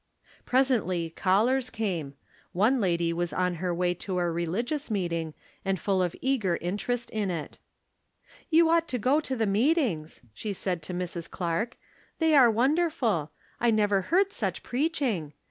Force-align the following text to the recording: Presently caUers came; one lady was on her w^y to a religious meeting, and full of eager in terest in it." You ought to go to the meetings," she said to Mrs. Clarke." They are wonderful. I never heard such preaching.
Presently 0.47 1.13
caUers 1.15 1.71
came; 1.71 2.15
one 2.53 2.81
lady 2.81 3.13
was 3.13 3.31
on 3.31 3.53
her 3.61 3.71
w^y 3.71 3.95
to 3.99 4.17
a 4.17 4.31
religious 4.31 4.89
meeting, 4.89 5.35
and 5.63 5.79
full 5.79 6.01
of 6.01 6.15
eager 6.21 6.55
in 6.55 6.75
terest 6.75 7.11
in 7.11 7.29
it." 7.29 7.59
You 8.49 8.67
ought 8.67 8.87
to 8.87 8.97
go 8.97 9.19
to 9.19 9.35
the 9.35 9.45
meetings," 9.45 10.21
she 10.33 10.53
said 10.53 10.81
to 10.81 10.93
Mrs. 10.95 11.29
Clarke." 11.29 11.77
They 12.17 12.33
are 12.35 12.49
wonderful. 12.49 13.31
I 13.59 13.69
never 13.69 14.01
heard 14.09 14.31
such 14.31 14.63
preaching. 14.63 15.33